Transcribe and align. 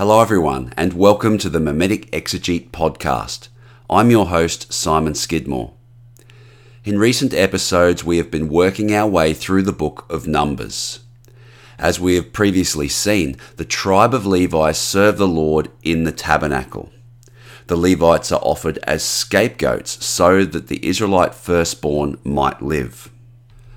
Hello, 0.00 0.22
everyone, 0.22 0.72
and 0.78 0.94
welcome 0.94 1.36
to 1.36 1.50
the 1.50 1.60
Mimetic 1.60 2.10
Exegete 2.10 2.70
podcast. 2.70 3.48
I'm 3.90 4.10
your 4.10 4.28
host, 4.28 4.72
Simon 4.72 5.14
Skidmore. 5.14 5.74
In 6.86 6.98
recent 6.98 7.34
episodes, 7.34 8.02
we 8.02 8.16
have 8.16 8.30
been 8.30 8.48
working 8.48 8.94
our 8.94 9.06
way 9.06 9.34
through 9.34 9.60
the 9.60 9.74
book 9.74 10.06
of 10.08 10.26
Numbers. 10.26 11.00
As 11.78 12.00
we 12.00 12.14
have 12.14 12.32
previously 12.32 12.88
seen, 12.88 13.36
the 13.56 13.66
tribe 13.66 14.14
of 14.14 14.24
Levi 14.24 14.72
serve 14.72 15.18
the 15.18 15.28
Lord 15.28 15.70
in 15.82 16.04
the 16.04 16.12
tabernacle. 16.12 16.90
The 17.66 17.76
Levites 17.76 18.32
are 18.32 18.40
offered 18.40 18.78
as 18.84 19.04
scapegoats 19.04 20.02
so 20.02 20.46
that 20.46 20.68
the 20.68 20.82
Israelite 20.82 21.34
firstborn 21.34 22.18
might 22.24 22.62
live. 22.62 23.10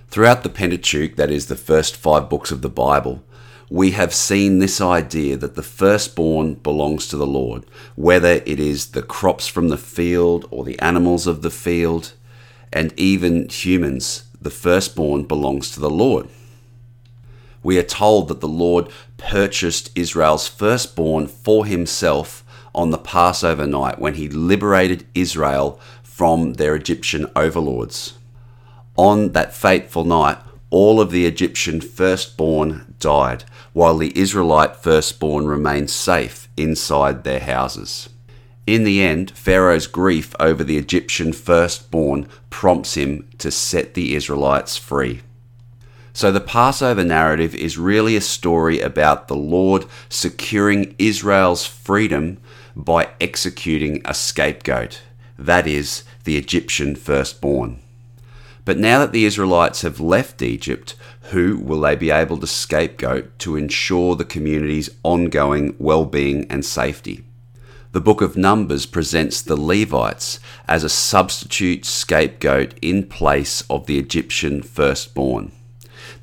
Throughout 0.07 0.43
the 0.43 0.49
Pentateuch, 0.49 1.17
that 1.17 1.29
is 1.29 1.47
the 1.47 1.57
first 1.57 1.97
five 1.97 2.29
books 2.29 2.49
of 2.49 2.61
the 2.61 2.69
Bible, 2.69 3.25
we 3.73 3.91
have 3.91 4.13
seen 4.13 4.59
this 4.59 4.79
idea 4.79 5.35
that 5.35 5.55
the 5.55 5.63
firstborn 5.63 6.53
belongs 6.53 7.07
to 7.07 7.17
the 7.17 7.27
Lord, 7.27 7.65
whether 7.95 8.41
it 8.45 8.59
is 8.59 8.91
the 8.91 9.01
crops 9.01 9.47
from 9.47 9.69
the 9.69 9.77
field 9.77 10.47
or 10.51 10.63
the 10.63 10.79
animals 10.79 11.25
of 11.25 11.41
the 11.41 11.49
field, 11.49 12.13
and 12.71 12.93
even 12.97 13.49
humans, 13.49 14.25
the 14.41 14.51
firstborn 14.51 15.23
belongs 15.23 15.71
to 15.71 15.79
the 15.79 15.89
Lord 15.89 16.27
we 17.63 17.79
are 17.79 17.83
told 17.83 18.27
that 18.27 18.41
the 18.41 18.47
Lord 18.47 18.89
purchased 19.17 19.89
Israel's 19.95 20.47
firstborn 20.47 21.27
for 21.27 21.65
himself 21.65 22.43
on 22.75 22.91
the 22.91 22.97
Passover 22.97 23.65
night 23.65 23.99
when 23.99 24.15
he 24.15 24.27
liberated 24.27 25.07
Israel 25.15 25.79
from 26.03 26.55
their 26.55 26.75
Egyptian 26.75 27.25
overlords. 27.35 28.17
On 28.97 29.31
that 29.31 29.55
fateful 29.55 30.03
night, 30.03 30.37
all 30.73 30.99
of 30.99 31.11
the 31.11 31.27
Egyptian 31.27 31.79
firstborn 31.79 32.95
died, 32.99 33.43
while 33.73 33.95
the 33.95 34.11
Israelite 34.17 34.75
firstborn 34.75 35.45
remained 35.45 35.91
safe 35.91 36.49
inside 36.57 37.23
their 37.23 37.41
houses. 37.41 38.09
In 38.65 38.83
the 38.83 39.03
end, 39.03 39.29
Pharaoh's 39.37 39.85
grief 39.85 40.33
over 40.39 40.63
the 40.63 40.79
Egyptian 40.79 41.31
firstborn 41.31 42.27
prompts 42.49 42.95
him 42.95 43.29
to 43.37 43.51
set 43.51 43.93
the 43.93 44.15
Israelites 44.15 44.75
free. 44.75 45.21
So 46.11 46.31
the 46.31 46.41
Passover 46.41 47.03
narrative 47.03 47.53
is 47.53 47.77
really 47.77 48.15
a 48.15 48.21
story 48.21 48.79
about 48.79 49.27
the 49.27 49.35
Lord 49.35 49.85
securing 50.09 50.95
Israel's 50.97 51.67
freedom 51.67 52.39
by 52.75 53.09
executing 53.21 54.01
a 54.05 54.15
scapegoat, 54.15 55.03
that 55.37 55.67
is, 55.67 56.03
the 56.23 56.35
Egyptian 56.35 56.95
firstborn. 56.95 57.82
But 58.65 58.77
now 58.77 58.99
that 58.99 59.11
the 59.11 59.25
Israelites 59.25 59.81
have 59.81 59.99
left 59.99 60.41
Egypt, 60.41 60.95
who 61.31 61.57
will 61.57 61.81
they 61.81 61.95
be 61.95 62.11
able 62.11 62.37
to 62.37 62.47
scapegoat 62.47 63.37
to 63.39 63.57
ensure 63.57 64.15
the 64.15 64.23
community's 64.25 64.89
ongoing 65.03 65.75
well 65.79 66.05
being 66.05 66.45
and 66.49 66.63
safety? 66.63 67.25
The 67.91 68.01
book 68.01 68.21
of 68.21 68.37
Numbers 68.37 68.85
presents 68.85 69.41
the 69.41 69.55
Levites 69.55 70.39
as 70.67 70.83
a 70.83 70.89
substitute 70.89 71.85
scapegoat 71.85 72.73
in 72.81 73.07
place 73.07 73.63
of 73.69 73.85
the 73.85 73.99
Egyptian 73.99 74.63
firstborn. 74.63 75.51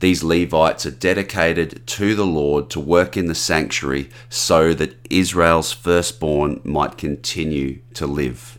These 0.00 0.24
Levites 0.24 0.86
are 0.86 0.90
dedicated 0.90 1.86
to 1.86 2.14
the 2.14 2.26
Lord 2.26 2.70
to 2.70 2.80
work 2.80 3.16
in 3.16 3.26
the 3.26 3.34
sanctuary 3.34 4.08
so 4.30 4.72
that 4.74 4.98
Israel's 5.10 5.72
firstborn 5.72 6.60
might 6.64 6.96
continue 6.96 7.80
to 7.94 8.06
live. 8.06 8.58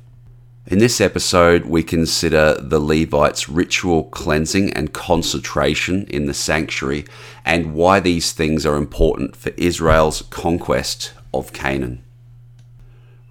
In 0.72 0.80
this 0.80 1.02
episode, 1.02 1.66
we 1.66 1.84
consider 1.84 2.56
the 2.58 2.80
Levites' 2.80 3.50
ritual 3.50 4.06
cleansing 4.06 4.72
and 4.72 4.94
consecration 4.94 6.08
in 6.08 6.28
the 6.28 6.34
sanctuary 6.34 7.04
and 7.44 7.74
why 7.74 8.00
these 8.00 8.32
things 8.32 8.66
are 8.66 8.78
important 8.78 9.36
for 9.36 9.50
Israel's 9.58 10.22
conquest 10.30 11.12
of 11.34 11.52
Canaan. 11.52 12.02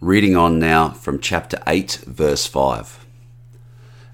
Reading 0.02 0.36
on 0.36 0.58
now 0.58 0.90
from 0.90 1.18
chapter 1.18 1.56
8, 1.66 2.04
verse 2.06 2.44
5. 2.44 3.06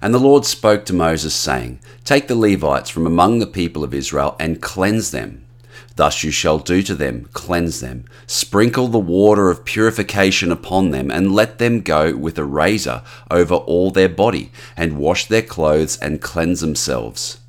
And 0.01 0.13
the 0.13 0.19
Lord 0.19 0.45
spoke 0.45 0.85
to 0.85 0.93
Moses, 0.93 1.33
saying, 1.33 1.81
Take 2.05 2.29
the 2.29 2.35
Levites 2.35 2.89
from 2.89 3.05
among 3.05 3.39
the 3.39 3.45
people 3.45 3.83
of 3.83 3.93
Israel 3.93 4.37
and 4.39 4.61
cleanse 4.61 5.11
them. 5.11 5.45
Thus 5.95 6.23
you 6.23 6.31
shall 6.31 6.59
do 6.59 6.81
to 6.83 6.95
them, 6.95 7.27
cleanse 7.33 7.79
them, 7.79 8.05
sprinkle 8.25 8.87
the 8.87 8.99
water 8.99 9.49
of 9.49 9.65
purification 9.65 10.51
upon 10.51 10.91
them, 10.91 11.09
and 11.11 11.33
let 11.33 11.57
them 11.57 11.81
go 11.81 12.15
with 12.15 12.37
a 12.37 12.45
razor 12.45 13.01
over 13.31 13.55
all 13.55 13.91
their 13.91 14.09
body, 14.09 14.51
and 14.75 14.97
wash 14.97 15.25
their 15.25 15.41
clothes 15.41 15.97
and 15.97 16.21
cleanse 16.21 16.61
themselves. 16.61 17.39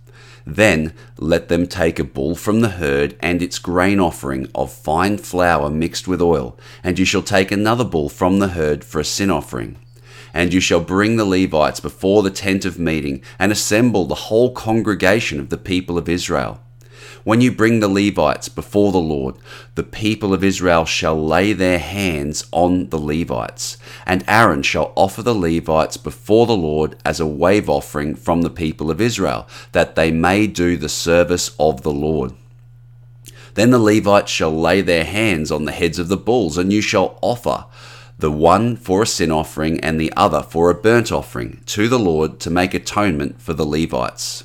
Then 0.47 0.95
let 1.19 1.49
them 1.49 1.67
take 1.67 1.99
a 1.99 2.05
bull 2.05 2.35
from 2.35 2.61
the 2.61 2.71
herd 2.71 3.17
and 3.21 3.43
its 3.43 3.59
grain 3.59 4.01
offering 4.01 4.49
of 4.55 4.73
fine 4.73 5.19
flour 5.19 5.69
mixed 5.69 6.09
with 6.09 6.23
oil, 6.23 6.59
and 6.83 6.99
you 6.99 7.05
shall 7.05 7.23
take 7.23 7.51
another 7.51 7.85
bull 7.85 8.09
from 8.09 8.39
the 8.39 8.49
herd 8.49 8.83
for 8.85 8.99
a 8.99 9.05
sin 9.05 9.31
offering 9.31 9.77
and 10.35 10.53
you 10.53 10.61
shall 10.61 10.81
bring 10.81 11.17
the 11.17 11.25
Levites 11.25 11.81
before 11.81 12.23
the 12.23 12.31
tent 12.31 12.65
of 12.65 12.79
meeting, 12.79 13.23
and 13.39 13.51
assemble 13.51 14.05
the 14.05 14.15
whole 14.15 14.53
congregation 14.53 15.41
of 15.41 15.49
the 15.49 15.59
people 15.59 15.99
of 15.99 16.09
Israel. 16.09 16.61
When 17.25 17.41
you 17.41 17.53
bring 17.53 17.81
the 17.81 17.89
Levites 17.89 18.49
before 18.49 18.93
the 18.93 18.99
Lord, 18.99 19.37
the 19.75 19.83
people 19.83 20.33
of 20.33 20.45
Israel 20.45 20.85
shall 20.85 21.23
lay 21.23 21.53
their 21.53 21.79
hands 21.79 22.47
on 22.53 22.89
the 22.91 22.99
Levites, 22.99 23.77
and 24.07 24.25
Aaron 24.27 24.63
shall 24.63 24.93
offer 24.97 25.23
the 25.23 25.35
Levites 25.35 25.97
before 25.97 26.47
the 26.47 26.57
Lord 26.57 26.97
as 27.05 27.21
a 27.21 27.27
wave 27.27 27.69
offering 27.69 28.15
from 28.15 28.43
the 28.43 28.51
people 28.51 28.91
of 28.91 29.01
Israel, 29.01 29.47
that 29.73 29.95
they 29.95 30.11
may 30.11 30.47
do 30.47 30.77
the 30.77 30.89
service 30.89 31.55
of 31.59 31.83
the 31.83 31.93
Lord. 31.93 32.33
Then 33.55 33.71
the 33.71 33.79
Levites 33.79 34.31
shall 34.31 34.57
lay 34.57 34.81
their 34.81 35.05
hands 35.05 35.51
on 35.51 35.65
the 35.65 35.73
heads 35.73 35.99
of 35.99 36.09
the 36.09 36.17
bulls, 36.17 36.57
and 36.57 36.73
you 36.73 36.81
shall 36.81 37.19
offer 37.21 37.65
the 38.19 38.31
one 38.33 38.77
for 38.77 39.03
a 39.03 39.07
sin 39.07 39.31
offering 39.31 39.79
and 39.81 40.01
the 40.01 40.13
other 40.17 40.43
for 40.43 40.71
a 40.71 40.75
burnt 40.75 41.13
offering 41.13 41.61
to 41.67 41.89
the 41.89 41.99
Lord 41.99 42.41
to 42.41 42.51
make 42.51 42.75
atonement 42.75 43.41
for 43.41 43.53
the 43.53 43.65
Levites. 43.65 44.45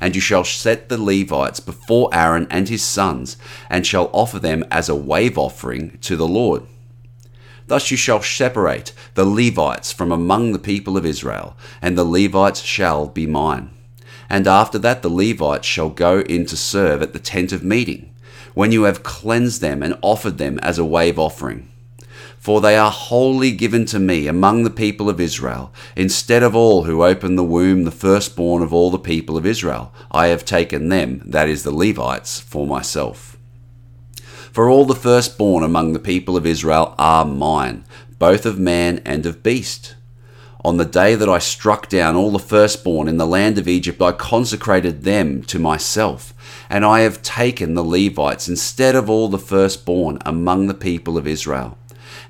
And 0.00 0.14
you 0.14 0.20
shall 0.20 0.44
set 0.44 0.88
the 0.88 1.00
Levites 1.00 1.60
before 1.60 2.10
Aaron 2.12 2.46
and 2.50 2.68
his 2.68 2.82
sons, 2.82 3.36
and 3.68 3.86
shall 3.86 4.10
offer 4.12 4.38
them 4.38 4.64
as 4.70 4.88
a 4.88 4.94
wave 4.94 5.38
offering 5.38 5.98
to 6.02 6.16
the 6.16 6.28
Lord. 6.28 6.62
Thus 7.66 7.90
you 7.90 7.96
shall 7.96 8.22
separate 8.22 8.92
the 9.14 9.24
Levites 9.24 9.92
from 9.92 10.12
among 10.12 10.52
the 10.52 10.58
people 10.58 10.96
of 10.96 11.06
Israel, 11.06 11.56
and 11.80 11.96
the 11.96 12.04
Levites 12.04 12.60
shall 12.60 13.06
be 13.06 13.26
mine. 13.26 13.70
And 14.28 14.46
after 14.46 14.78
that 14.78 15.02
the 15.02 15.10
Levites 15.10 15.66
shall 15.66 15.90
go 15.90 16.20
in 16.20 16.46
to 16.46 16.56
serve 16.56 17.02
at 17.02 17.12
the 17.12 17.18
tent 17.18 17.52
of 17.52 17.64
meeting, 17.64 18.10
when 18.52 18.70
you 18.70 18.84
have 18.84 19.02
cleansed 19.02 19.60
them 19.60 19.82
and 19.82 19.98
offered 20.02 20.38
them 20.38 20.58
as 20.60 20.78
a 20.78 20.84
wave 20.84 21.18
offering. 21.18 21.68
For 22.44 22.60
they 22.60 22.76
are 22.76 22.90
wholly 22.90 23.52
given 23.52 23.86
to 23.86 23.98
me 23.98 24.26
among 24.26 24.64
the 24.64 24.68
people 24.84 25.08
of 25.08 25.18
Israel. 25.18 25.72
Instead 25.96 26.42
of 26.42 26.54
all 26.54 26.84
who 26.84 27.02
open 27.02 27.36
the 27.36 27.42
womb, 27.42 27.84
the 27.84 27.90
firstborn 27.90 28.62
of 28.62 28.70
all 28.70 28.90
the 28.90 28.98
people 28.98 29.38
of 29.38 29.46
Israel, 29.46 29.94
I 30.10 30.26
have 30.26 30.44
taken 30.44 30.90
them, 30.90 31.22
that 31.24 31.48
is 31.48 31.62
the 31.62 31.74
Levites, 31.74 32.40
for 32.40 32.66
myself. 32.66 33.38
For 34.52 34.68
all 34.68 34.84
the 34.84 34.94
firstborn 34.94 35.64
among 35.64 35.94
the 35.94 35.98
people 35.98 36.36
of 36.36 36.44
Israel 36.44 36.94
are 36.98 37.24
mine, 37.24 37.86
both 38.18 38.44
of 38.44 38.58
man 38.58 39.00
and 39.06 39.24
of 39.24 39.42
beast. 39.42 39.94
On 40.62 40.76
the 40.76 40.84
day 40.84 41.14
that 41.14 41.30
I 41.30 41.38
struck 41.38 41.88
down 41.88 42.14
all 42.14 42.30
the 42.30 42.38
firstborn 42.38 43.08
in 43.08 43.16
the 43.16 43.26
land 43.26 43.56
of 43.56 43.68
Egypt, 43.68 44.02
I 44.02 44.12
consecrated 44.12 45.04
them 45.04 45.42
to 45.44 45.58
myself, 45.58 46.34
and 46.68 46.84
I 46.84 47.00
have 47.00 47.22
taken 47.22 47.72
the 47.72 47.82
Levites 47.82 48.48
instead 48.48 48.94
of 48.94 49.08
all 49.08 49.30
the 49.30 49.38
firstborn 49.38 50.18
among 50.26 50.66
the 50.66 50.74
people 50.74 51.16
of 51.16 51.26
Israel. 51.26 51.78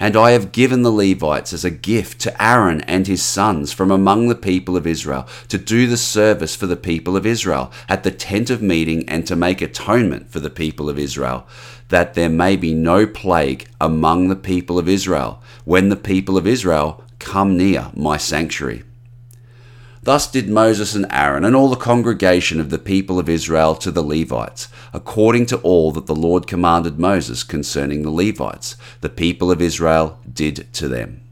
And 0.00 0.16
I 0.16 0.32
have 0.32 0.52
given 0.52 0.82
the 0.82 0.92
Levites 0.92 1.52
as 1.52 1.64
a 1.64 1.70
gift 1.70 2.20
to 2.22 2.42
Aaron 2.42 2.80
and 2.82 3.06
his 3.06 3.22
sons 3.22 3.72
from 3.72 3.90
among 3.90 4.28
the 4.28 4.34
people 4.34 4.76
of 4.76 4.86
Israel 4.86 5.26
to 5.48 5.58
do 5.58 5.86
the 5.86 5.96
service 5.96 6.56
for 6.56 6.66
the 6.66 6.76
people 6.76 7.16
of 7.16 7.26
Israel 7.26 7.70
at 7.88 8.02
the 8.02 8.10
tent 8.10 8.50
of 8.50 8.62
meeting 8.62 9.08
and 9.08 9.26
to 9.26 9.36
make 9.36 9.60
atonement 9.60 10.30
for 10.30 10.40
the 10.40 10.50
people 10.50 10.88
of 10.88 10.98
Israel, 10.98 11.46
that 11.88 12.14
there 12.14 12.28
may 12.28 12.56
be 12.56 12.74
no 12.74 13.06
plague 13.06 13.68
among 13.80 14.28
the 14.28 14.36
people 14.36 14.78
of 14.78 14.88
Israel 14.88 15.42
when 15.64 15.88
the 15.88 15.96
people 15.96 16.36
of 16.36 16.46
Israel 16.46 17.02
come 17.18 17.56
near 17.56 17.90
my 17.94 18.16
sanctuary. 18.16 18.82
Thus 20.04 20.30
did 20.30 20.50
Moses 20.50 20.94
and 20.94 21.06
Aaron 21.08 21.46
and 21.46 21.56
all 21.56 21.70
the 21.70 21.76
congregation 21.76 22.60
of 22.60 22.68
the 22.68 22.78
people 22.78 23.18
of 23.18 23.26
Israel 23.26 23.74
to 23.76 23.90
the 23.90 24.02
Levites, 24.02 24.68
according 24.92 25.46
to 25.46 25.56
all 25.60 25.92
that 25.92 26.04
the 26.04 26.14
Lord 26.14 26.46
commanded 26.46 26.98
Moses 26.98 27.42
concerning 27.42 28.02
the 28.02 28.10
Levites, 28.10 28.76
the 29.00 29.08
people 29.08 29.50
of 29.50 29.62
Israel 29.62 30.18
did 30.30 30.70
to 30.74 30.88
them. 30.88 31.23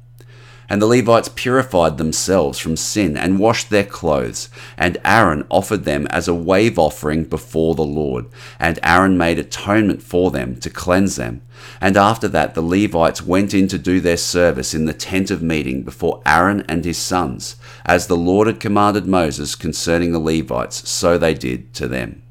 And 0.69 0.81
the 0.81 0.87
Levites 0.87 1.29
purified 1.35 1.99
themselves 1.99 2.59
from 2.59 2.77
sin 2.77 3.17
and 3.17 3.39
washed 3.39 3.71
their 3.71 3.85
clothes. 3.85 4.49
And 4.77 4.99
Aaron 5.05 5.45
offered 5.51 5.85
them 5.85 6.07
as 6.07 6.29
a 6.29 6.35
wave 6.35 6.79
offering 6.79 7.25
before 7.25 7.75
the 7.75 7.85
Lord. 7.85 8.27
And 8.59 8.79
Aaron 8.83 9.19
made 9.19 9.39
atonement 9.39 10.03
for 10.03 10.31
them 10.31 10.57
to 10.61 10.71
cleanse 10.71 11.17
them. 11.17 11.43
And 11.81 11.97
after 11.97 12.29
that, 12.29 12.55
the 12.55 12.63
Levites 12.63 13.23
went 13.23 13.55
in 13.55 13.69
to 13.69 13.79
do 13.79 14.01
their 14.01 14.17
service 14.17 14.75
in 14.75 14.87
the 14.87 14.93
tent 14.93 15.31
of 15.31 15.43
meeting 15.43 15.83
before 15.83 16.23
Aaron 16.25 16.65
and 16.69 16.85
his 16.85 16.99
sons. 16.99 17.57
As 17.85 18.07
the 18.07 18.17
Lord 18.17 18.47
had 18.47 18.61
commanded 18.61 19.07
Moses 19.07 19.55
concerning 19.55 20.13
the 20.13 20.19
Levites, 20.19 20.89
so 20.89 21.19
they 21.19 21.35
did 21.35 21.75
to 21.75 21.89
them. 21.89 22.22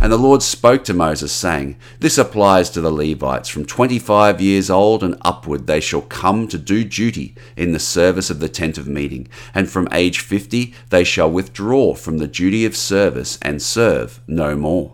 And 0.00 0.12
the 0.12 0.16
Lord 0.16 0.42
spoke 0.44 0.84
to 0.84 0.94
Moses, 0.94 1.32
saying, 1.32 1.76
This 1.98 2.18
applies 2.18 2.70
to 2.70 2.80
the 2.80 2.92
Levites. 2.92 3.48
From 3.48 3.64
twenty 3.64 3.98
five 3.98 4.40
years 4.40 4.70
old 4.70 5.02
and 5.02 5.16
upward 5.22 5.66
they 5.66 5.80
shall 5.80 6.02
come 6.02 6.46
to 6.48 6.58
do 6.58 6.84
duty 6.84 7.34
in 7.56 7.72
the 7.72 7.80
service 7.80 8.30
of 8.30 8.38
the 8.38 8.48
tent 8.48 8.78
of 8.78 8.86
meeting, 8.86 9.26
and 9.52 9.68
from 9.68 9.88
age 9.90 10.20
fifty 10.20 10.72
they 10.90 11.02
shall 11.02 11.30
withdraw 11.30 11.94
from 11.94 12.18
the 12.18 12.28
duty 12.28 12.64
of 12.64 12.76
service 12.76 13.38
and 13.42 13.60
serve 13.60 14.20
no 14.28 14.54
more. 14.54 14.92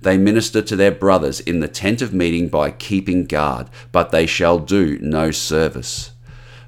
They 0.00 0.16
minister 0.16 0.62
to 0.62 0.76
their 0.76 0.92
brothers 0.92 1.40
in 1.40 1.58
the 1.58 1.68
tent 1.68 2.00
of 2.00 2.14
meeting 2.14 2.48
by 2.48 2.70
keeping 2.70 3.24
guard, 3.24 3.68
but 3.90 4.12
they 4.12 4.26
shall 4.26 4.58
do 4.60 4.98
no 5.00 5.32
service. 5.32 6.12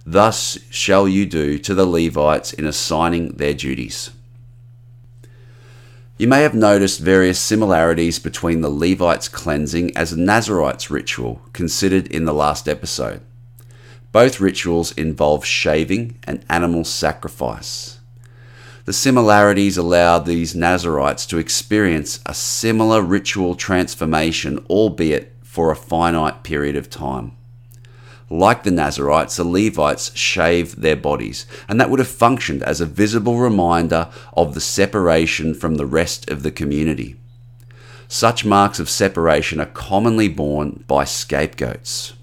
Thus 0.04 0.58
shall 0.70 1.06
you 1.06 1.26
do 1.26 1.58
to 1.58 1.74
the 1.74 1.86
Levites 1.86 2.52
in 2.52 2.64
assigning 2.64 3.32
their 3.32 3.54
duties. 3.54 4.10
You 6.18 6.28
may 6.28 6.42
have 6.44 6.54
noticed 6.54 7.00
various 7.00 7.38
similarities 7.38 8.18
between 8.18 8.62
the 8.62 8.70
Levites' 8.70 9.28
cleansing 9.28 9.94
as 9.94 10.12
a 10.12 10.18
Nazarite's 10.18 10.90
ritual 10.90 11.42
considered 11.52 12.06
in 12.06 12.24
the 12.24 12.32
last 12.32 12.66
episode. 12.66 13.20
Both 14.12 14.40
rituals 14.40 14.92
involve 14.92 15.44
shaving 15.44 16.18
and 16.24 16.42
animal 16.48 16.84
sacrifice. 16.84 17.98
The 18.86 18.94
similarities 18.94 19.76
allow 19.76 20.18
these 20.18 20.54
Nazarites 20.54 21.26
to 21.26 21.36
experience 21.36 22.20
a 22.24 22.32
similar 22.32 23.02
ritual 23.02 23.54
transformation, 23.54 24.64
albeit 24.70 25.34
for 25.42 25.70
a 25.70 25.76
finite 25.76 26.42
period 26.44 26.76
of 26.76 26.88
time. 26.88 27.35
Like 28.28 28.64
the 28.64 28.72
Nazarites, 28.72 29.36
the 29.36 29.44
Levites 29.44 30.16
shaved 30.16 30.82
their 30.82 30.96
bodies, 30.96 31.46
and 31.68 31.80
that 31.80 31.90
would 31.90 32.00
have 32.00 32.08
functioned 32.08 32.62
as 32.64 32.80
a 32.80 32.86
visible 32.86 33.38
reminder 33.38 34.08
of 34.36 34.54
the 34.54 34.60
separation 34.60 35.54
from 35.54 35.76
the 35.76 35.86
rest 35.86 36.28
of 36.28 36.42
the 36.42 36.50
community. 36.50 37.14
Such 38.08 38.44
marks 38.44 38.80
of 38.80 38.90
separation 38.90 39.60
are 39.60 39.66
commonly 39.66 40.26
borne 40.26 40.84
by 40.88 41.04
scapegoats. 41.04 42.14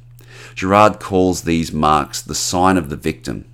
Girard 0.56 1.00
calls 1.00 1.44
these 1.44 1.72
marks 1.72 2.22
the 2.22 2.36
sign 2.36 2.78
of 2.78 2.90
the 2.90 2.98
victim. 2.98 3.46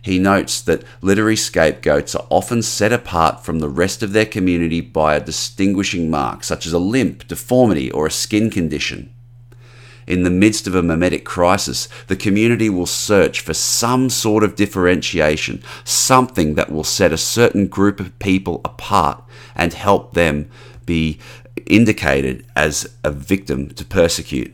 He 0.00 0.18
notes 0.18 0.62
that 0.62 0.82
literary 1.02 1.36
scapegoats 1.36 2.14
are 2.14 2.26
often 2.30 2.62
set 2.62 2.90
apart 2.90 3.44
from 3.44 3.58
the 3.58 3.68
rest 3.68 4.02
of 4.02 4.14
their 4.14 4.24
community 4.24 4.80
by 4.80 5.14
a 5.14 5.20
distinguishing 5.20 6.08
mark, 6.08 6.42
such 6.42 6.64
as 6.64 6.72
a 6.72 6.78
limp, 6.78 7.28
deformity, 7.28 7.90
or 7.90 8.06
a 8.06 8.10
skin 8.10 8.48
condition 8.48 9.10
in 10.10 10.24
the 10.24 10.30
midst 10.30 10.66
of 10.66 10.74
a 10.74 10.82
mimetic 10.82 11.24
crisis, 11.24 11.88
the 12.08 12.16
community 12.16 12.68
will 12.68 12.86
search 12.86 13.40
for 13.40 13.54
some 13.54 14.10
sort 14.10 14.42
of 14.42 14.56
differentiation, 14.56 15.62
something 15.84 16.54
that 16.54 16.72
will 16.72 16.84
set 16.84 17.12
a 17.12 17.16
certain 17.16 17.68
group 17.68 18.00
of 18.00 18.18
people 18.18 18.60
apart 18.64 19.22
and 19.54 19.72
help 19.72 20.14
them 20.14 20.50
be 20.84 21.18
indicated 21.66 22.44
as 22.56 22.96
a 23.04 23.10
victim 23.12 23.68
to 23.68 23.84
persecute. 23.84 24.52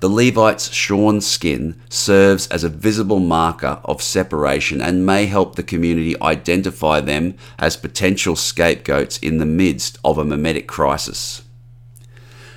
The 0.00 0.08
Levite's 0.08 0.72
shorn 0.72 1.20
skin 1.20 1.80
serves 1.88 2.46
as 2.48 2.64
a 2.64 2.68
visible 2.68 3.18
marker 3.18 3.80
of 3.84 4.02
separation 4.02 4.80
and 4.80 5.06
may 5.06 5.26
help 5.26 5.56
the 5.56 5.62
community 5.62 6.20
identify 6.20 7.00
them 7.00 7.34
as 7.58 7.76
potential 7.76 8.36
scapegoats 8.36 9.18
in 9.18 9.38
the 9.38 9.46
midst 9.46 9.98
of 10.04 10.18
a 10.18 10.24
mimetic 10.24 10.66
crisis. 10.66 11.42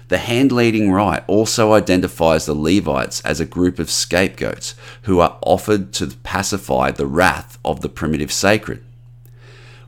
The 0.09 0.17
hand 0.17 0.51
leaning 0.51 0.91
rite 0.91 1.23
also 1.27 1.73
identifies 1.73 2.45
the 2.47 2.55
Levites 2.55 3.21
as 3.21 3.39
a 3.39 3.45
group 3.45 3.77
of 3.77 3.91
scapegoats 3.91 4.73
who 5.03 5.19
are 5.19 5.37
offered 5.43 5.93
to 5.93 6.07
pacify 6.23 6.89
the 6.89 7.05
wrath 7.05 7.59
of 7.63 7.81
the 7.81 7.89
primitive 7.89 8.31
sacred. 8.31 8.83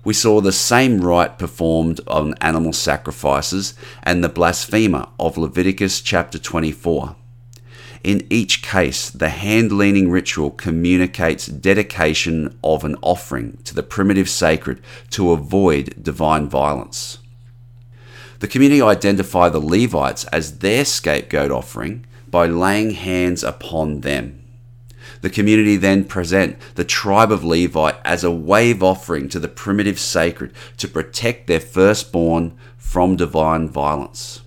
We 0.04 0.14
saw 0.14 0.40
the 0.40 0.52
same 0.52 1.02
rite 1.02 1.40
performed 1.40 2.02
on 2.06 2.36
animal 2.40 2.72
sacrifices 2.72 3.74
and 4.04 4.24
the 4.24 4.30
blasphemer 4.30 5.08
of 5.20 5.40
Leviticus 5.40 6.02
chapter 6.02 6.38
24. 6.38 7.16
In 8.04 8.26
each 8.30 8.62
case, 8.62 9.10
the 9.10 9.30
hand 9.30 9.72
leaning 9.72 10.12
ritual 10.12 10.52
communicates 10.52 11.48
dedication 11.48 12.60
of 12.64 12.84
an 12.84 12.96
offering 13.02 13.58
to 13.64 13.74
the 13.74 13.84
primitive 13.84 14.30
sacred 14.30 14.82
to 15.12 15.32
avoid 15.32 15.96
divine 16.02 16.48
violence. 16.48 17.18
The 18.42 18.48
community 18.48 18.82
identify 18.82 19.50
the 19.50 19.60
Levites 19.60 20.26
as 20.26 20.58
their 20.58 20.84
scapegoat 20.84 21.52
offering 21.52 22.08
by 22.28 22.48
laying 22.48 22.92
hands 22.92 23.44
upon 23.44 24.02
them. 24.02 24.44
The 25.22 25.30
community 25.30 25.78
then 25.78 26.06
present 26.06 26.58
the 26.74 26.84
tribe 26.84 27.32
of 27.32 27.44
Levi 27.44 27.92
as 28.04 28.24
a 28.24 28.32
wave 28.32 28.82
offering 28.82 29.30
to 29.30 29.40
the 29.40 29.48
primitive 29.48 30.00
sacred 30.00 30.54
to 30.78 30.88
protect 30.88 31.46
their 31.46 31.60
firstborn 31.60 32.58
from 32.78 33.16
divine 33.16 33.70
violence. 33.70 34.42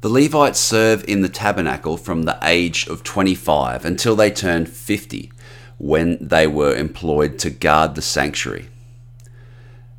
The 0.00 0.08
Levites 0.08 0.58
serve 0.58 1.04
in 1.06 1.20
the 1.20 1.28
tabernacle 1.28 1.98
from 1.98 2.22
the 2.22 2.38
age 2.42 2.86
of 2.86 3.04
25 3.04 3.84
until 3.84 4.16
they 4.16 4.30
turn 4.30 4.64
50, 4.64 5.30
when 5.76 6.16
they 6.26 6.46
were 6.46 6.74
employed 6.74 7.38
to 7.40 7.50
guard 7.50 7.96
the 7.96 8.02
sanctuary. 8.02 8.70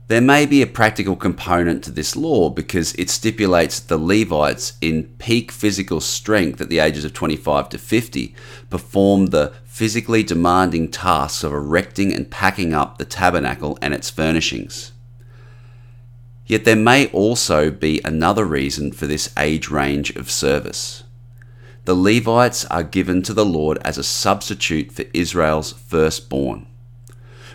There 0.10 0.22
may 0.22 0.48
be 0.48 0.64
a 0.64 0.68
practical 0.68 1.16
component 1.16 1.84
to 1.84 1.92
this 1.92 2.16
law 2.16 2.50
because 2.50 2.94
it 2.96 3.12
stipulates 3.12 3.80
the 3.80 4.00
Levites 4.00 4.74
in 4.82 5.04
peak 5.20 5.52
physical 5.52 6.02
strength 6.02 6.60
at 6.60 6.68
the 6.68 6.80
ages 6.80 7.06
of 7.06 7.14
25 7.14 7.70
to 7.70 7.78
50 7.78 8.34
perform 8.72 9.28
the 9.28 9.54
physically 9.66 10.24
demanding 10.24 10.90
tasks 10.90 11.44
of 11.44 11.54
erecting 11.54 12.12
and 12.12 12.32
packing 12.32 12.74
up 12.74 12.98
the 12.98 13.06
tabernacle 13.06 13.78
and 13.84 13.94
its 13.94 14.10
furnishings. 14.10 14.94
Yet 16.48 16.66
there 16.66 16.76
may 16.76 17.06
also 17.12 17.70
be 17.70 18.02
another 18.04 18.46
reason 18.46 18.92
for 18.92 19.06
this 19.06 19.32
age 19.38 19.70
range 19.70 20.10
of 20.16 20.32
service. 20.32 21.04
The 21.86 21.94
Levites 21.94 22.66
are 22.66 22.82
given 22.82 23.22
to 23.22 23.34
the 23.36 23.46
Lord 23.46 23.78
as 23.86 24.00
a 24.00 24.04
substitute 24.04 24.92
for 24.92 25.06
Israel's 25.14 25.72
firstborn. 25.72 26.66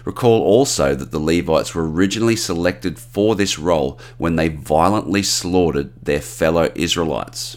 Recall 0.05 0.43
also 0.43 0.95
that 0.95 1.11
the 1.11 1.19
Levites 1.19 1.75
were 1.75 1.89
originally 1.91 2.37
selected 2.37 2.99
for 2.99 3.35
this 3.35 3.59
role 3.59 3.99
when 4.19 4.37
they 4.37 4.49
violently 4.49 5.23
slaughtered 5.23 5.93
their 6.03 6.21
fellow 6.21 6.71
Israelites. 6.75 7.57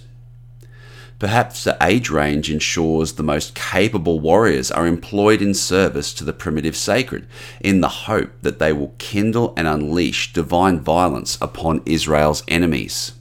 Perhaps 1.20 1.64
the 1.64 1.76
age 1.82 2.12
range 2.12 2.52
ensures 2.52 3.14
the 3.14 3.24
most 3.24 3.56
capable 3.56 4.20
warriors 4.20 4.70
are 4.70 4.86
employed 4.86 5.42
in 5.42 5.54
service 5.56 6.14
to 6.14 6.24
the 6.24 6.32
primitive 6.32 6.76
sacred, 6.76 7.28
in 7.60 7.82
the 7.82 7.88
hope 7.88 8.30
that 8.44 8.60
they 8.60 8.72
will 8.72 8.94
kindle 9.00 9.54
and 9.58 9.68
unleash 9.68 10.32
divine 10.32 10.80
violence 10.80 11.38
upon 11.42 11.82
Israel's 11.88 12.44
enemies. 12.48 13.14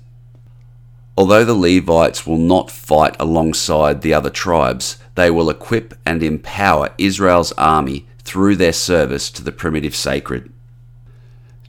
Although 1.17 1.47
the 1.47 1.55
Levites 1.55 2.27
will 2.27 2.37
not 2.37 2.71
fight 2.71 3.17
alongside 3.19 4.03
the 4.03 4.13
other 4.13 4.29
tribes, 4.29 4.99
they 5.15 5.31
will 5.31 5.49
equip 5.49 5.95
and 6.05 6.23
empower 6.23 6.93
Israel's 6.99 7.53
army 7.53 8.07
through 8.27 8.57
their 8.57 8.73
service 8.73 9.31
to 9.31 9.43
the 9.43 9.53
primitive 9.53 9.95
sacred. 9.95 10.53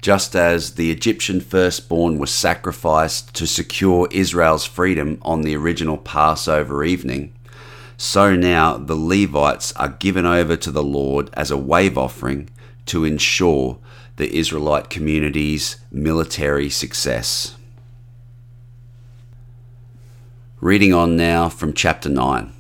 Just 0.02 0.36
as 0.36 0.74
the 0.74 0.90
Egyptian 0.90 1.40
firstborn 1.40 2.18
was 2.18 2.34
sacrificed 2.34 3.36
to 3.36 3.46
secure 3.46 4.08
Israel's 4.12 4.66
freedom 4.66 5.20
on 5.22 5.42
the 5.42 5.56
original 5.56 5.98
Passover 5.98 6.84
evening, 6.84 7.32
so 7.96 8.36
now 8.36 8.76
the 8.76 8.96
Levites 8.96 9.72
are 9.74 9.98
given 10.00 10.26
over 10.26 10.58
to 10.58 10.72
the 10.72 10.84
Lord 10.84 11.30
as 11.34 11.52
a 11.52 11.58
wave 11.58 11.98
offering 11.98 12.50
to 12.88 13.06
ensure 13.06 13.78
the 14.16 14.36
Israelite 14.36 14.90
community's 14.90 15.78
military 15.92 16.72
success. 16.72 17.56
Reading 20.60 20.92
on 20.92 21.16
now 21.16 21.50
from 21.50 21.74
chapter 21.74 22.10
9. 22.10 22.57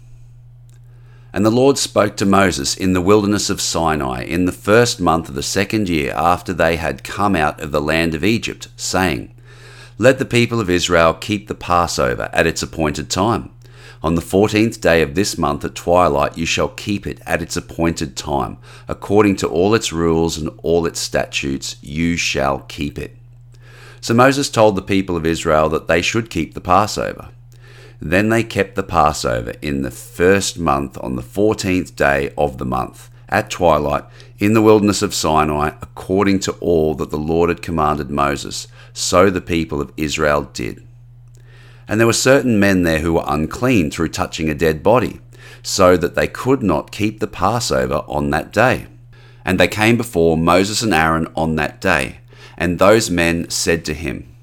And 1.33 1.45
the 1.45 1.51
Lord 1.51 1.77
spoke 1.77 2.15
to 2.17 2.25
Moses 2.25 2.75
in 2.75 2.93
the 2.93 3.01
wilderness 3.01 3.49
of 3.49 3.61
Sinai 3.61 4.23
in 4.23 4.45
the 4.45 4.51
first 4.51 4.99
month 4.99 5.29
of 5.29 5.35
the 5.35 5.43
second 5.43 5.89
year 5.89 6.13
after 6.15 6.53
they 6.53 6.77
had 6.77 7.03
come 7.03 7.35
out 7.35 7.59
of 7.61 7.71
the 7.71 7.81
land 7.81 8.15
of 8.15 8.23
Egypt, 8.23 8.69
saying, 8.75 9.33
Let 9.97 10.19
the 10.19 10.25
people 10.25 10.59
of 10.59 10.69
Israel 10.69 11.13
keep 11.13 11.47
the 11.47 11.55
Passover 11.55 12.29
at 12.33 12.47
its 12.47 12.63
appointed 12.63 13.09
time. 13.09 13.51
On 14.03 14.15
the 14.15 14.21
fourteenth 14.21 14.79
day 14.79 15.01
of 15.01 15.15
this 15.15 15.37
month 15.37 15.65
at 15.65 15.73
twilight 15.73 16.37
you 16.37 16.45
shall 16.45 16.69
keep 16.69 17.07
it 17.07 17.19
at 17.25 17.41
its 17.41 17.57
appointed 17.57 18.15
time. 18.15 18.57
According 18.87 19.37
to 19.37 19.47
all 19.47 19.73
its 19.73 19.91
rules 19.91 20.37
and 20.37 20.49
all 20.61 20.85
its 20.85 20.99
statutes, 20.99 21.77
you 21.81 22.15
shall 22.15 22.59
keep 22.59 22.99
it. 22.99 23.17
So 23.99 24.13
Moses 24.13 24.49
told 24.49 24.75
the 24.75 24.81
people 24.83 25.17
of 25.17 25.25
Israel 25.25 25.67
that 25.69 25.87
they 25.87 26.01
should 26.01 26.29
keep 26.29 26.53
the 26.53 26.61
Passover. 26.61 27.29
Then 27.99 28.29
they 28.29 28.43
kept 28.43 28.75
the 28.75 28.83
Passover 28.83 29.53
in 29.61 29.81
the 29.81 29.91
first 29.91 30.59
month 30.59 30.97
on 31.01 31.15
the 31.15 31.21
fourteenth 31.21 31.95
day 31.95 32.31
of 32.37 32.57
the 32.57 32.65
month, 32.65 33.09
at 33.29 33.49
twilight, 33.49 34.05
in 34.39 34.53
the 34.53 34.61
wilderness 34.61 35.01
of 35.01 35.13
Sinai, 35.13 35.71
according 35.81 36.39
to 36.41 36.51
all 36.59 36.93
that 36.95 37.09
the 37.09 37.17
Lord 37.17 37.49
had 37.49 37.61
commanded 37.61 38.09
Moses. 38.09 38.67
So 38.93 39.29
the 39.29 39.41
people 39.41 39.81
of 39.81 39.91
Israel 39.97 40.43
did. 40.53 40.85
And 41.87 41.99
there 41.99 42.07
were 42.07 42.13
certain 42.13 42.59
men 42.59 42.83
there 42.83 42.99
who 42.99 43.13
were 43.13 43.23
unclean 43.25 43.91
through 43.91 44.09
touching 44.09 44.49
a 44.49 44.53
dead 44.53 44.83
body, 44.83 45.19
so 45.63 45.97
that 45.97 46.15
they 46.15 46.27
could 46.27 46.61
not 46.61 46.91
keep 46.91 47.19
the 47.19 47.27
Passover 47.27 48.03
on 48.07 48.29
that 48.29 48.53
day. 48.53 48.87
And 49.43 49.59
they 49.59 49.67
came 49.67 49.97
before 49.97 50.37
Moses 50.37 50.81
and 50.81 50.93
Aaron 50.93 51.27
on 51.35 51.55
that 51.55 51.79
day 51.81 52.19
And 52.57 52.79
those 52.79 53.09
men 53.09 53.49
said 53.49 53.85
to 53.85 53.93
him, 53.93 54.33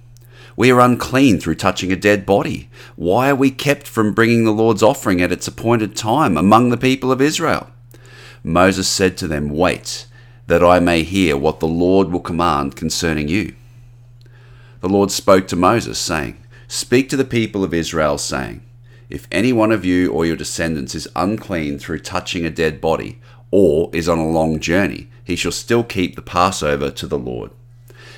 We 0.56 0.70
are 0.70 0.80
unclean 0.80 1.40
through 1.40 1.56
touching 1.56 1.92
a 1.92 1.96
dead 1.96 2.25
body. 2.25 2.68
Why 2.96 3.30
are 3.30 3.34
we 3.34 3.50
kept 3.50 3.88
from 3.88 4.14
bringing 4.14 4.44
the 4.44 4.52
Lord's 4.52 4.82
offering 4.82 5.20
at 5.20 5.32
its 5.32 5.49
appointed 5.49 5.96
time 5.96 6.37
among 6.37 6.68
the 6.68 6.76
people 6.76 7.11
of 7.11 7.20
Israel? 7.20 7.70
Moses 8.42 8.87
said 8.87 9.16
to 9.16 9.26
them, 9.26 9.49
Wait, 9.49 10.06
that 10.46 10.62
I 10.62 10.78
may 10.78 11.02
hear 11.02 11.37
what 11.37 11.61
the 11.61 11.66
Lord 11.66 12.11
will 12.11 12.20
command 12.20 12.76
concerning 12.76 13.28
you. 13.28 13.54
The 14.80 14.88
Lord 14.88 15.11
spoke 15.11 15.49
to 15.49 15.56
Moses, 15.56 15.99
saying, 15.99 16.37
Speak 16.68 17.08
to 17.08 17.16
the 17.16 17.25
people 17.25 17.64
of 17.64 17.75
Israel, 17.75 18.18
saying, 18.18 18.62
If 19.08 19.26
any 19.32 19.52
one 19.52 19.73
of 19.73 19.84
you 19.84 20.12
or 20.12 20.26
your 20.26 20.37
descendants 20.37 20.94
is 20.94 21.08
unclean 21.16 21.78
through 21.78 22.00
touching 22.00 22.44
a 22.44 22.50
dead 22.50 22.80
body, 22.80 23.18
or 23.50 23.88
is 23.92 24.08
on 24.08 24.18
a 24.18 24.28
long 24.28 24.61
journey, 24.61 25.08
he 25.25 25.37
shall 25.37 25.52
still 25.52 25.84
keep 25.84 26.16
the 26.16 26.23
Passover 26.23 26.90
to 26.90 27.06
the 27.06 27.18
Lord. 27.18 27.50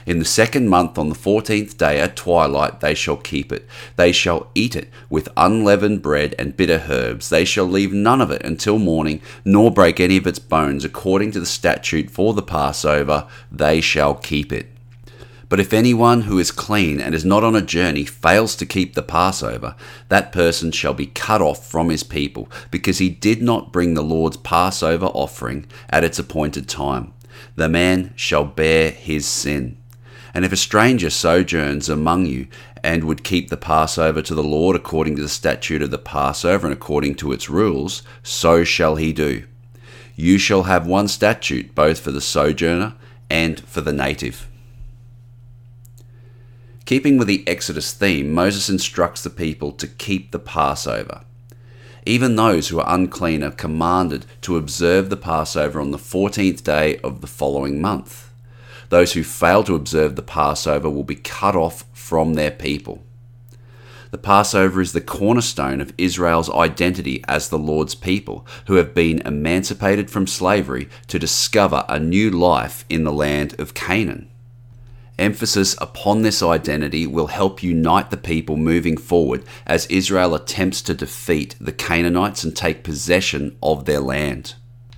In 0.07 0.21
the 0.21 0.25
second 0.25 0.69
month, 0.69 0.99
on 0.99 1.09
the 1.09 1.17
fourteenth 1.17 1.77
day 1.77 1.99
at 1.99 2.15
twilight, 2.15 2.79
they 2.79 2.95
shall 2.95 3.17
keep 3.17 3.51
it. 3.51 3.67
They 3.97 4.13
shall 4.13 4.49
eat 4.55 4.77
it 4.77 4.89
with 5.11 5.29
unleavened 5.37 6.01
bread 6.01 6.37
and 6.39 6.57
bitter 6.57 6.85
herbs. 6.89 7.29
They 7.29 7.45
shall 7.45 7.65
leave 7.65 7.93
none 7.93 8.21
of 8.21 8.31
it 8.31 8.45
until 8.45 8.79
morning, 8.79 9.21
nor 9.45 9.73
break 9.73 9.99
any 9.99 10.17
of 10.17 10.27
its 10.29 10.39
bones. 10.39 10.85
According 10.85 11.33
to 11.33 11.41
the 11.41 11.45
statute 11.45 12.09
for 12.09 12.35
the 12.35 12.43
Passover, 12.43 13.27
they 13.51 13.81
shall 13.81 14.15
keep 14.15 14.53
it. 14.53 14.69
But 15.49 15.59
if 15.59 15.73
anyone 15.73 16.23
who 16.23 16.39
is 16.39 16.53
clean 16.53 17.01
and 17.01 17.13
is 17.13 17.25
not 17.25 17.43
on 17.43 17.57
a 17.57 17.61
journey 17.61 18.05
fails 18.05 18.55
to 18.57 18.67
keep 18.67 18.95
the 18.95 19.03
Passover, 19.03 19.75
that 20.09 20.31
person 20.31 20.71
shall 20.71 20.95
be 20.95 21.07
cut 21.07 21.43
off 21.43 21.67
from 21.67 21.89
his 21.89 22.05
people, 22.05 22.49
because 22.71 22.99
he 22.99 23.09
did 23.09 23.43
not 23.43 23.73
bring 23.73 23.95
the 23.95 24.03
Lord's 24.03 24.37
Passover 24.37 25.07
offering 25.07 25.67
at 25.91 26.05
its 26.05 26.21
appointed 26.21 26.69
time. 26.69 27.13
The 27.57 27.69
man 27.69 28.13
shall 28.17 28.45
bear 28.45 28.91
his 28.91 29.27
sin. 29.27 29.79
And 30.37 30.45
if 30.45 30.53
a 30.53 30.57
stranger 30.57 31.09
sojourns 31.09 31.89
among 31.89 32.27
you 32.27 32.49
and 32.85 33.05
would 33.05 33.25
keep 33.25 33.49
the 33.49 33.57
Passover 33.57 34.21
to 34.21 34.35
the 34.35 34.43
Lord 34.43 34.77
according 34.77 35.17
to 35.17 35.23
the 35.23 35.31
statute 35.31 35.81
of 35.81 35.91
the 35.91 35.97
Passover 35.97 36.67
and 36.67 36.75
according 36.75 37.15
to 37.15 37.33
its 37.33 37.49
rules, 37.49 38.03
so 38.23 38.63
shall 38.63 38.97
he 38.97 39.15
do. 39.15 39.45
You 40.15 40.37
shall 40.37 40.65
have 40.65 40.87
one 40.87 41.09
statute 41.09 41.75
both 41.75 42.01
for 42.01 42.11
the 42.11 42.21
sojourner 42.21 42.97
and 43.31 43.61
for 43.61 43.81
the 43.81 43.95
native. 43.95 44.47
Keeping 46.85 47.17
with 47.17 47.29
the 47.29 47.49
Exodus 47.49 47.95
theme, 47.95 48.31
Moses 48.31 48.69
instructs 48.69 49.23
the 49.23 49.31
people 49.31 49.73
to 49.73 49.87
keep 49.87 50.33
the 50.33 50.39
Passover. 50.39 51.23
Even 52.05 52.37
those 52.37 52.69
who 52.69 52.79
are 52.79 52.95
unclean 52.95 53.43
are 53.43 53.51
commanded 53.53 54.27
to 54.43 54.59
observe 54.59 55.09
the 55.09 55.17
Passover 55.17 55.81
on 55.81 55.93
the 55.93 55.97
14th 55.97 56.63
day 56.63 56.99
of 56.99 57.23
the 57.23 57.27
following 57.27 57.81
month. 57.81 58.26
Those 58.89 59.13
who 59.13 59.25
fail 59.25 59.65
to 59.65 59.75
observe 59.75 60.17
the 60.17 60.23
Passover 60.23 60.89
will 60.89 61.05
be 61.05 61.17
cut 61.17 61.57
off 61.57 61.85
from 61.93 62.35
their 62.35 62.51
people. 62.51 63.03
The 64.13 64.19
Passover 64.19 64.81
is 64.81 64.93
the 64.93 65.01
cornerstone 65.01 65.81
of 65.81 65.93
Israel's 65.99 66.49
identity 66.51 67.25
as 67.27 67.49
the 67.49 67.59
Lord's 67.59 67.95
people, 67.95 68.47
who 68.67 68.75
have 68.75 68.95
been 68.95 69.21
emancipated 69.27 70.11
from 70.11 70.27
slavery 70.27 70.89
to 71.09 71.19
discover 71.19 71.85
a 71.89 71.99
new 71.99 72.31
life 72.31 72.85
in 72.89 73.05
the 73.05 73.13
land 73.13 73.59
of 73.59 73.75
Canaan. 73.75 74.31
Emphasis 75.19 75.75
upon 75.81 76.23
this 76.23 76.43
identity 76.43 77.07
will 77.07 77.29
help 77.29 77.63
unite 77.63 78.11
the 78.11 78.17
people 78.17 78.57
moving 78.57 78.97
forward 78.97 79.45
as 79.67 79.87
Israel 79.87 80.35
attempts 80.35 80.83
to 80.83 80.95
defeat 80.95 81.57
the 81.59 81.73
Canaanites 81.73 82.45
and 82.45 82.55
take 82.55 82.85
possession 82.85 83.57
of 83.63 83.87
their 83.87 84.01
land. 84.01 84.55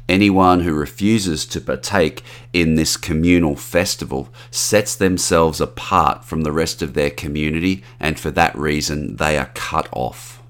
Anyone 0.09 0.61
who 0.61 0.73
refuses 0.73 1.45
to 1.47 1.61
partake 1.61 2.23
in 2.55 2.77
this 2.77 2.97
communal 2.97 3.57
festival 3.57 4.31
sets 4.51 4.95
themselves 4.95 5.61
apart 5.61 6.25
from 6.25 6.43
the 6.43 6.53
rest 6.53 6.81
of 6.81 6.95
their 6.95 7.11
community, 7.11 7.83
and 8.01 8.19
for 8.19 8.31
that 8.31 8.57
reason, 8.57 9.17
they 9.17 9.37
are 9.37 9.51
cut 9.55 9.87
off. 9.93 10.43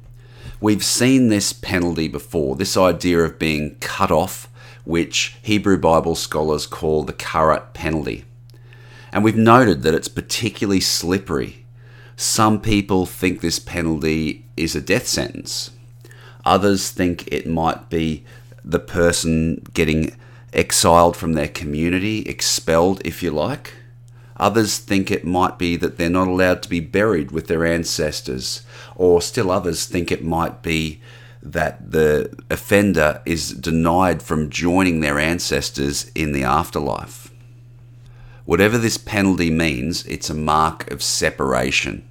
We've 0.60 0.84
seen 0.84 1.28
this 1.28 1.52
penalty 1.52 2.06
before, 2.06 2.54
this 2.54 2.76
idea 2.76 3.18
of 3.20 3.38
being 3.38 3.76
cut 3.80 4.12
off, 4.12 4.48
which 4.84 5.36
Hebrew 5.42 5.78
Bible 5.78 6.14
scholars 6.14 6.66
call 6.66 7.02
the 7.02 7.12
karet 7.12 7.74
penalty. 7.74 8.24
And 9.12 9.24
we've 9.24 9.36
noted 9.36 9.82
that 9.82 9.94
it's 9.94 10.08
particularly 10.08 10.80
slippery. 10.80 11.64
Some 12.16 12.60
people 12.60 13.06
think 13.06 13.40
this 13.40 13.58
penalty 13.58 14.46
is 14.56 14.76
a 14.76 14.80
death 14.80 15.08
sentence. 15.08 15.70
Others 16.44 16.90
think 16.90 17.26
it 17.28 17.46
might 17.46 17.90
be 17.90 18.24
the 18.68 18.78
person 18.78 19.62
getting 19.72 20.14
exiled 20.52 21.16
from 21.16 21.32
their 21.32 21.48
community, 21.48 22.20
expelled, 22.22 23.00
if 23.04 23.22
you 23.22 23.30
like. 23.30 23.72
Others 24.36 24.78
think 24.78 25.10
it 25.10 25.24
might 25.24 25.58
be 25.58 25.74
that 25.76 25.96
they're 25.96 26.10
not 26.10 26.28
allowed 26.28 26.62
to 26.62 26.68
be 26.68 26.80
buried 26.80 27.32
with 27.32 27.48
their 27.48 27.66
ancestors, 27.66 28.62
or 28.94 29.20
still 29.20 29.50
others 29.50 29.86
think 29.86 30.12
it 30.12 30.22
might 30.22 30.62
be 30.62 31.00
that 31.42 31.90
the 31.92 32.32
offender 32.50 33.22
is 33.24 33.52
denied 33.52 34.22
from 34.22 34.50
joining 34.50 35.00
their 35.00 35.18
ancestors 35.18 36.10
in 36.14 36.32
the 36.32 36.44
afterlife. 36.44 37.32
Whatever 38.44 38.78
this 38.78 38.96
penalty 38.96 39.50
means, 39.50 40.06
it's 40.06 40.30
a 40.30 40.34
mark 40.34 40.90
of 40.90 41.02
separation. 41.02 42.06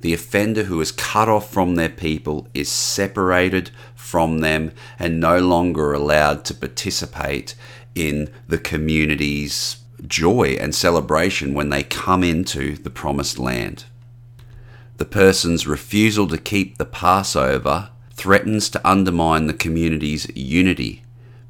The 0.00 0.12
offender 0.12 0.64
who 0.64 0.80
is 0.80 0.92
cut 0.92 1.28
off 1.28 1.50
from 1.50 1.74
their 1.74 1.88
people 1.88 2.48
is 2.54 2.70
separated 2.70 3.70
from 3.94 4.38
them 4.40 4.72
and 4.98 5.20
no 5.20 5.38
longer 5.38 5.92
allowed 5.92 6.44
to 6.46 6.54
participate 6.54 7.54
in 7.94 8.30
the 8.46 8.58
community's 8.58 9.78
joy 10.06 10.56
and 10.60 10.74
celebration 10.74 11.54
when 11.54 11.70
they 11.70 11.82
come 11.82 12.22
into 12.22 12.76
the 12.76 12.90
promised 12.90 13.38
land. 13.38 13.84
The 14.98 15.04
person's 15.04 15.66
refusal 15.66 16.26
to 16.28 16.38
keep 16.38 16.78
the 16.78 16.84
Passover 16.84 17.90
threatens 18.12 18.70
to 18.70 18.88
undermine 18.88 19.46
the 19.46 19.54
community's 19.54 20.26
unity 20.34 21.02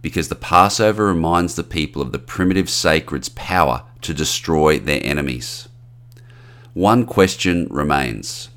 because 0.03 0.29
the 0.29 0.35
Passover 0.35 1.07
reminds 1.07 1.57
the 1.57 1.65
people 1.65 2.03
of 2.03 2.13
the 2.13 2.19
primitive 2.19 2.71
sacred's 2.71 3.29
power 3.31 3.83
to 4.03 4.15
destroy 4.15 4.79
their 4.79 5.01
enemies. 5.03 5.69
One 6.77 7.07
question 7.07 7.69
remains 7.71 8.51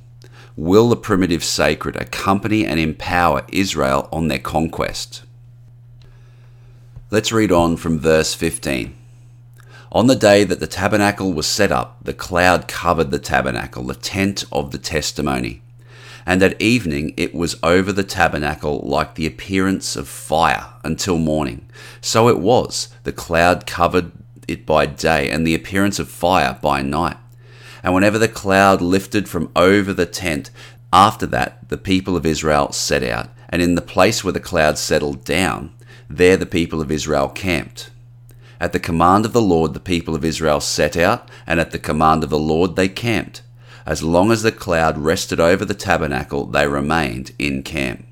Will 0.57 0.89
the 0.89 0.97
primitive 0.97 1.41
sacred 1.41 1.95
accompany 1.95 2.65
and 2.65 2.77
empower 2.77 3.45
Israel 3.47 4.09
on 4.11 4.27
their 4.27 4.39
conquest? 4.39 5.23
Let's 7.11 7.31
read 7.31 7.49
on 7.49 7.77
from 7.77 7.97
verse 7.97 8.33
15. 8.33 8.93
On 9.93 10.07
the 10.07 10.17
day 10.17 10.43
that 10.43 10.59
the 10.59 10.67
tabernacle 10.67 11.31
was 11.31 11.47
set 11.47 11.71
up, 11.71 11.95
the 12.03 12.13
cloud 12.13 12.67
covered 12.67 13.11
the 13.11 13.19
tabernacle, 13.19 13.83
the 13.83 13.95
tent 13.95 14.43
of 14.51 14.71
the 14.71 14.77
testimony. 14.77 15.61
And 16.25 16.43
at 16.43 16.61
evening 16.61 17.13
it 17.15 17.33
was 17.33 17.55
over 17.63 17.93
the 17.93 18.03
tabernacle 18.03 18.81
like 18.81 19.15
the 19.15 19.27
appearance 19.27 19.95
of 19.95 20.09
fire 20.09 20.73
until 20.83 21.19
morning. 21.19 21.67
So 22.01 22.27
it 22.27 22.39
was, 22.39 22.89
the 23.03 23.13
cloud 23.13 23.65
covered 23.65 24.11
it 24.45 24.65
by 24.65 24.87
day, 24.87 25.29
and 25.29 25.47
the 25.47 25.55
appearance 25.55 25.99
of 25.99 26.09
fire 26.09 26.59
by 26.61 26.81
night. 26.81 27.15
And 27.83 27.93
whenever 27.93 28.17
the 28.17 28.27
cloud 28.27 28.81
lifted 28.81 29.29
from 29.29 29.51
over 29.55 29.93
the 29.93 30.05
tent, 30.05 30.51
after 30.91 31.25
that 31.27 31.69
the 31.69 31.77
people 31.77 32.15
of 32.15 32.25
Israel 32.25 32.71
set 32.71 33.03
out, 33.03 33.29
and 33.49 33.61
in 33.61 33.75
the 33.75 33.81
place 33.81 34.23
where 34.23 34.33
the 34.33 34.39
cloud 34.39 34.77
settled 34.77 35.23
down, 35.23 35.73
there 36.09 36.37
the 36.37 36.45
people 36.45 36.81
of 36.81 36.91
Israel 36.91 37.29
camped. 37.29 37.91
At 38.59 38.73
the 38.73 38.79
command 38.79 39.25
of 39.25 39.33
the 39.33 39.41
Lord, 39.41 39.73
the 39.73 39.79
people 39.79 40.15
of 40.15 40.25
Israel 40.25 40.59
set 40.59 40.97
out, 40.97 41.29
and 41.47 41.59
at 41.59 41.71
the 41.71 41.79
command 41.79 42.23
of 42.23 42.29
the 42.29 42.39
Lord, 42.39 42.75
they 42.75 42.89
camped. 42.89 43.41
As 43.85 44.03
long 44.03 44.31
as 44.31 44.43
the 44.43 44.51
cloud 44.51 44.97
rested 44.97 45.39
over 45.39 45.63
the 45.63 45.73
tabernacle, 45.73 46.45
they 46.45 46.67
remained 46.67 47.31
in 47.39 47.63
camp. 47.63 48.05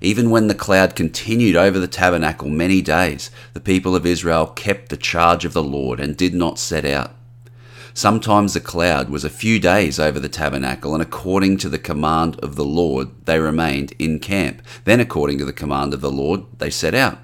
Even 0.00 0.30
when 0.30 0.48
the 0.48 0.54
cloud 0.54 0.94
continued 0.94 1.56
over 1.56 1.78
the 1.78 1.88
tabernacle 1.88 2.48
many 2.48 2.82
days, 2.82 3.30
the 3.52 3.60
people 3.60 3.96
of 3.96 4.06
Israel 4.06 4.46
kept 4.46 4.88
the 4.88 4.96
charge 4.96 5.44
of 5.44 5.52
the 5.52 5.62
Lord 5.62 6.00
and 6.00 6.16
did 6.16 6.34
not 6.34 6.58
set 6.58 6.84
out. 6.84 7.14
Sometimes 7.98 8.54
the 8.54 8.60
cloud 8.60 9.10
was 9.10 9.24
a 9.24 9.28
few 9.28 9.58
days 9.58 9.98
over 9.98 10.20
the 10.20 10.28
tabernacle, 10.28 10.94
and 10.94 11.02
according 11.02 11.56
to 11.56 11.68
the 11.68 11.80
command 11.80 12.38
of 12.38 12.54
the 12.54 12.64
Lord, 12.64 13.08
they 13.24 13.40
remained 13.40 13.92
in 13.98 14.20
camp. 14.20 14.62
Then, 14.84 15.00
according 15.00 15.38
to 15.38 15.44
the 15.44 15.52
command 15.52 15.92
of 15.92 16.00
the 16.00 16.12
Lord, 16.12 16.44
they 16.58 16.70
set 16.70 16.94
out. 16.94 17.18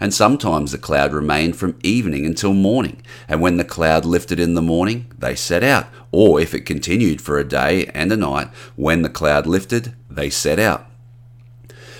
And 0.00 0.12
sometimes 0.12 0.72
the 0.72 0.78
cloud 0.78 1.12
remained 1.12 1.54
from 1.54 1.78
evening 1.84 2.26
until 2.26 2.54
morning, 2.54 3.02
and 3.28 3.40
when 3.40 3.56
the 3.56 3.62
cloud 3.62 4.04
lifted 4.04 4.40
in 4.40 4.54
the 4.54 4.60
morning, 4.60 5.12
they 5.16 5.36
set 5.36 5.62
out. 5.62 5.86
Or 6.10 6.40
if 6.40 6.54
it 6.54 6.66
continued 6.66 7.20
for 7.20 7.38
a 7.38 7.46
day 7.46 7.86
and 7.94 8.10
a 8.10 8.16
night, 8.16 8.48
when 8.74 9.02
the 9.02 9.08
cloud 9.08 9.46
lifted, 9.46 9.94
they 10.10 10.28
set 10.28 10.58
out. 10.58 10.86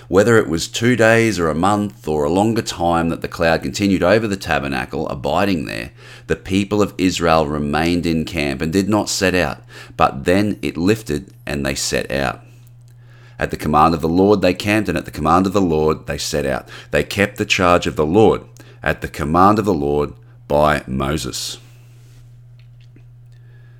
Whether 0.08 0.38
it 0.38 0.48
was 0.48 0.68
two 0.68 0.94
days 0.94 1.38
or 1.38 1.48
a 1.48 1.54
month 1.54 2.06
or 2.06 2.25
a 2.25 2.30
longer 2.30 2.62
time 2.62 3.08
that 3.08 3.22
the 3.22 3.28
cloud 3.28 3.62
continued 3.62 4.04
over 4.04 4.28
the 4.28 4.36
tabernacle, 4.36 5.08
abiding 5.08 5.64
there, 5.64 5.90
the 6.28 6.36
people 6.36 6.80
of 6.80 6.94
Israel 6.96 7.46
remained 7.46 8.06
in 8.06 8.25
camp 8.25 8.62
and 8.62 8.72
did 8.72 8.88
not 8.88 9.08
set 9.08 9.34
out, 9.34 9.62
but 9.96 10.25
then 10.25 10.58
it 10.62 10.76
lifted 10.76 11.32
and 11.44 11.66
they 11.66 11.75
set 11.75 12.10
out. 12.12 12.42
At 13.38 13.50
the 13.50 13.56
command 13.56 13.94
of 13.94 14.00
the 14.00 14.08
Lord 14.08 14.42
they 14.42 14.54
camped, 14.54 14.88
and 14.88 14.96
at 14.96 15.04
the 15.04 15.10
command 15.10 15.46
of 15.46 15.52
the 15.52 15.60
Lord 15.60 16.06
they 16.06 16.18
set 16.18 16.46
out. 16.46 16.68
They 16.90 17.02
kept 17.02 17.36
the 17.36 17.44
charge 17.44 17.86
of 17.86 17.96
the 17.96 18.06
Lord, 18.06 18.42
at 18.82 19.00
the 19.00 19.08
command 19.08 19.58
of 19.58 19.64
the 19.64 19.75
Lord 19.75 20.14
by 20.46 20.84
Moses. 20.86 21.58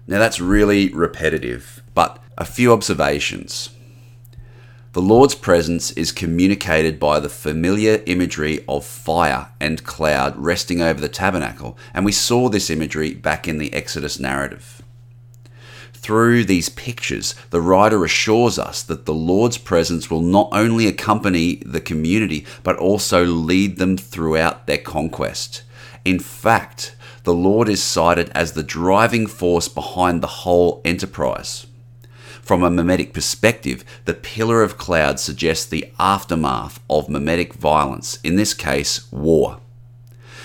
Now 0.09 0.19
that's 0.19 0.41
really 0.41 0.89
repetitive, 0.91 1.83
but 1.95 2.23
a 2.37 2.45
few 2.45 2.73
observations. 2.73 3.71
The 4.97 5.03
Lord's 5.03 5.35
presence 5.35 5.91
is 5.91 6.11
communicated 6.11 6.99
by 6.99 7.21
the 7.21 7.29
familiar 7.29 8.03
imagery 8.07 8.65
of 8.67 8.83
fire 8.83 9.49
and 9.61 9.85
cloud 9.85 10.35
resting 10.39 10.81
over 10.81 11.03
the 11.03 11.07
tabernacle, 11.11 11.77
and 11.93 12.03
we 12.03 12.13
saw 12.13 12.49
this 12.49 12.71
imagery 12.71 13.13
back 13.13 13.47
in 13.47 13.59
the 13.59 13.75
Exodus 13.75 14.19
narrative. 14.19 14.81
Through 15.93 16.45
these 16.45 16.71
pictures, 16.71 17.35
the 17.51 17.61
writer 17.61 18.07
assures 18.07 18.59
us 18.59 18.83
that 18.85 19.05
the 19.05 19.13
Lord's 19.13 19.59
presence 19.59 20.11
will 20.11 20.23
not 20.23 20.49
only 20.53 20.87
accompany 20.87 21.57
the 21.57 21.83
community, 21.83 22.47
but 22.63 22.79
also 22.79 23.23
lead 23.23 23.77
them 23.77 23.99
throughout 23.99 24.67
their 24.67 24.79
conquest. 24.79 25.63
In 26.07 26.19
fact, 26.19 26.97
the 27.25 27.35
Lord 27.35 27.69
is 27.69 27.83
cited 27.83 28.31
as 28.31 28.53
the 28.53 28.63
driving 28.63 29.27
force 29.27 29.69
behind 29.69 30.23
the 30.23 30.39
whole 30.47 30.81
enterprise. 30.87 31.66
From 32.47 32.63
a 32.63 32.71
mimetic 32.71 33.13
perspective, 33.13 33.85
the 34.05 34.15
pillar 34.15 34.63
of 34.63 34.79
cloud 34.79 35.19
suggests 35.19 35.67
the 35.67 35.91
aftermath 35.99 36.79
of 36.89 37.09
mimetic 37.09 37.55
violence, 37.55 38.21
in 38.23 38.37
this 38.37 38.55
case, 38.55 39.11
war. 39.11 39.59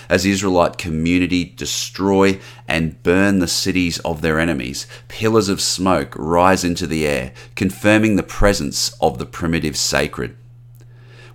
As 0.10 0.26
Israelite 0.26 0.80
community 0.80 1.46
destroy 1.46 2.40
and 2.68 3.02
burn 3.04 3.38
the 3.38 3.48
cities 3.48 4.00
of 4.00 4.22
their 4.22 4.40
enemies, 4.40 4.88
pillars 5.10 5.48
of 5.48 5.62
smoke 5.62 6.16
rise 6.18 6.64
into 6.64 6.88
the 6.88 7.06
air, 7.06 7.34
confirming 7.54 8.16
the 8.16 8.24
presence 8.24 8.96
of 9.00 9.20
the 9.20 9.26
primitive 9.28 9.78
sacred. 9.78 10.36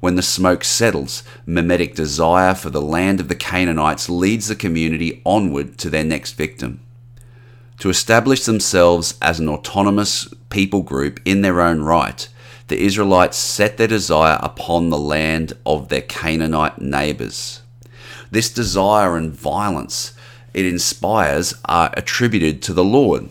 When 0.01 0.17
the 0.17 0.21
smoke 0.21 0.65
settles, 0.65 1.23
mimetic 1.47 1.95
desire 1.95 2.57
for 2.57 2.71
the 2.71 2.83
land 2.83 3.21
of 3.21 3.29
the 3.29 3.37
Canaanites 3.37 4.09
leads 4.09 4.49
the 4.49 4.57
community 4.57 5.23
onward 5.25 5.79
to 5.79 5.89
their 5.89 6.03
next 6.03 6.33
victim 6.33 6.81
to 7.79 7.91
establish 7.91 8.45
themselves 8.45 9.19
as 9.21 9.39
an 9.39 9.49
autonomous 9.49 10.33
people 10.51 10.83
group 10.83 11.21
in 11.25 11.43
their 11.43 11.61
own 11.61 11.83
right, 11.83 12.29
the 12.69 12.81
Israelites 12.81 13.37
set 13.37 13.77
their 13.77 13.87
desire 13.87 14.39
upon 14.43 14.91
the 14.91 14.99
land 14.99 15.53
of 15.65 15.89
their 15.89 16.01
Canaanite 16.01 16.81
neighbors. 16.81 17.63
This 18.31 18.53
desire 18.53 19.17
and 19.17 19.33
violence 19.33 20.15
it 20.57 20.65
inspires 20.65 21.53
are 21.67 21.93
attributed 21.99 22.63
to 22.63 22.73
the 22.73 22.85
Lord. 22.85 23.29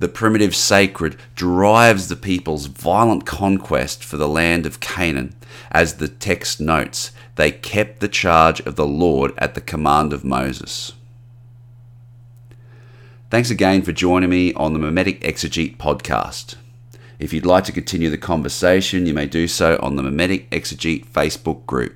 The 0.00 0.08
primitive 0.08 0.54
sacred 0.54 1.16
drives 1.36 2.08
the 2.08 2.16
people's 2.16 2.66
violent 2.66 3.24
conquest 3.24 4.02
for 4.02 4.16
the 4.16 4.28
land 4.28 4.66
of 4.66 4.80
Canaan. 4.80 5.36
As 5.70 5.94
the 5.94 6.08
text 6.08 6.60
notes, 6.60 7.12
they 7.36 7.52
kept 7.52 8.00
the 8.00 8.08
charge 8.08 8.60
of 8.62 8.74
the 8.74 8.86
Lord 8.86 9.32
at 9.38 9.54
the 9.54 9.60
command 9.60 10.12
of 10.12 10.24
Moses. 10.24 10.92
Thanks 13.30 13.50
again 13.50 13.82
for 13.82 13.92
joining 13.92 14.30
me 14.30 14.54
on 14.54 14.72
the 14.72 14.78
Mimetic 14.78 15.20
Exegete 15.20 15.76
podcast. 15.76 16.54
If 17.18 17.34
you'd 17.34 17.44
like 17.44 17.64
to 17.64 17.72
continue 17.72 18.08
the 18.08 18.16
conversation, 18.16 19.04
you 19.04 19.12
may 19.12 19.26
do 19.26 19.46
so 19.46 19.78
on 19.82 19.96
the 19.96 20.02
Mimetic 20.02 20.48
Exegete 20.48 21.04
Facebook 21.04 21.66
group. 21.66 21.94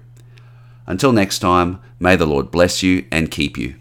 Until 0.87 1.11
next 1.11 1.39
time, 1.39 1.81
may 1.99 2.17
the 2.17 2.27
Lord 2.27 2.51
bless 2.51 2.83
you 2.83 3.07
and 3.11 3.31
keep 3.31 3.57
you. 3.57 3.77